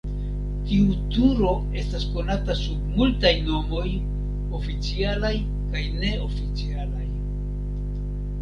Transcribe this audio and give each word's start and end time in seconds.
Tiu 0.69 0.93
turo 1.15 1.49
estas 1.81 2.05
konata 2.15 2.55
sub 2.61 2.87
multaj 2.95 3.33
nomoj, 3.49 3.85
oficialaj 4.61 5.35
kaj 5.75 5.85
neoficialaj. 6.05 7.07